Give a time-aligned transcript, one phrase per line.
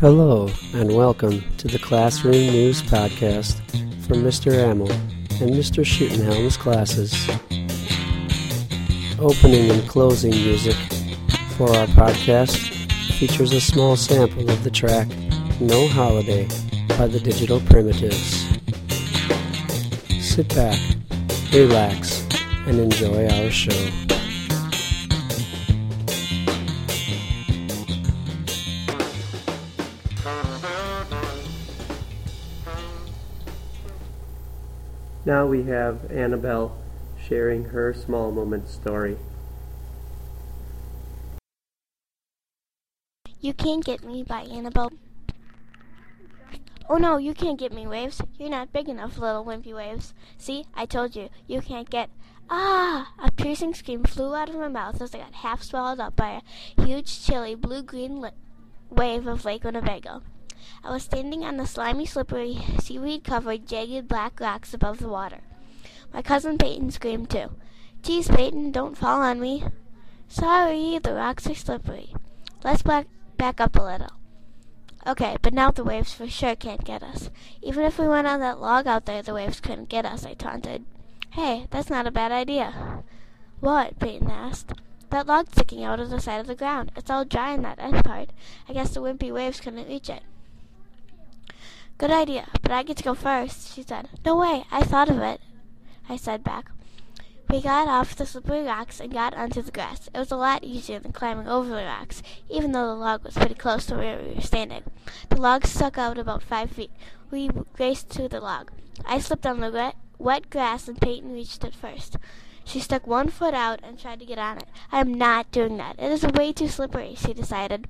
[0.00, 3.56] Hello, and welcome to the Classroom News Podcast
[4.06, 4.52] from Mr.
[4.52, 5.84] Amel and Mr.
[5.84, 7.28] Schuttenhelm's classes.
[9.18, 10.76] Opening and closing music
[11.56, 12.56] for our podcast
[13.18, 15.08] features a small sample of the track
[15.58, 16.46] No Holiday
[16.90, 18.46] by the Digital Primitives.
[20.20, 20.78] Sit back,
[21.52, 22.24] relax,
[22.68, 24.17] and enjoy our show.
[35.28, 36.74] Now we have Annabelle
[37.22, 39.18] sharing her small moment story.
[43.38, 44.90] You Can't Get Me by Annabelle.
[46.88, 48.22] Oh no, you can't get me, Waves.
[48.38, 50.14] You're not big enough, little wimpy Waves.
[50.38, 52.08] See, I told you, you can't get.
[52.48, 53.12] Ah!
[53.22, 56.40] A piercing scream flew out of my mouth as I got half swallowed up by
[56.40, 58.30] a huge, chilly, blue green li-
[58.88, 60.22] wave of Lake Winnebago.
[60.84, 65.40] I was standing on the slimy, slippery, seaweed covered, jagged black rocks above the water.
[66.12, 67.50] My cousin Peyton screamed too.
[68.02, 69.64] Geez, Peyton, don't fall on me.
[70.28, 72.14] Sorry, the rocks are slippery.
[72.64, 74.12] Let's back, back up a little.
[75.06, 77.30] Okay, but now the waves for sure can't get us.
[77.62, 80.34] Even if we went on that log out there, the waves couldn't get us, I
[80.34, 80.84] taunted.
[81.30, 83.04] Hey, that's not a bad idea.
[83.60, 83.98] What?
[83.98, 84.72] Peyton asked.
[85.10, 86.92] That log sticking out of the side of the ground.
[86.94, 88.30] It's all dry in that end part.
[88.68, 90.22] I guess the wimpy waves couldn't reach it.
[91.98, 94.08] Good idea, but I get to go first, she said.
[94.24, 95.40] No way, I thought of it,
[96.08, 96.70] I said back.
[97.50, 100.08] We got off the slippery rocks and got onto the grass.
[100.14, 103.34] It was a lot easier than climbing over the rocks, even though the log was
[103.34, 104.82] pretty close to where we were standing.
[105.30, 106.90] The log stuck out about five feet.
[107.30, 108.70] We raced to the log.
[109.06, 112.16] I slipped on the wet, grass and Peyton reached it first.
[112.64, 114.68] She stuck one foot out and tried to get on it.
[114.92, 115.98] I am not doing that.
[115.98, 117.88] It is way too slippery, she decided.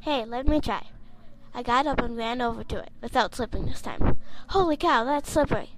[0.00, 0.86] Hey, let me try.
[1.56, 4.16] I got up and ran over to it, without slipping this time.
[4.48, 5.70] Holy cow, that's slippery!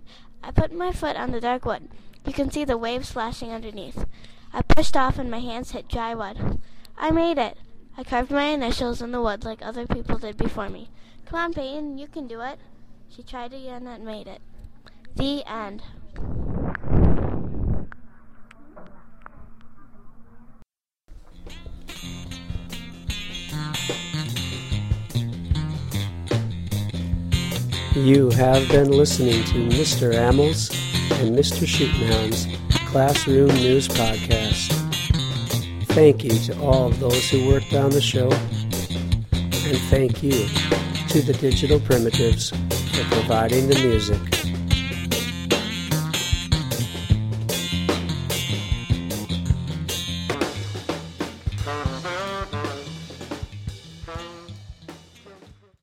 [0.42, 1.88] I put my foot on the dark wood.
[2.24, 4.06] You can see the waves splashing underneath.
[4.54, 6.60] I pushed off and my hands hit dry wood.
[6.96, 7.58] I made it!
[7.98, 10.88] I carved my initials in the wood like other people did before me.
[11.26, 12.58] Come on, Peyton, you can do it.
[13.10, 14.40] She tried again and made it.
[15.14, 15.82] The end.
[23.88, 24.15] You
[27.96, 30.14] have been listening to Mr.
[30.14, 30.68] Amel's
[31.18, 31.66] and Mr.
[31.66, 32.46] Schuttenhelm's
[32.90, 34.70] Classroom News Podcast.
[35.86, 38.30] Thank you to all of those who worked on the show,
[39.32, 40.46] and thank you
[41.08, 44.35] to the Digital Primitives for providing the music.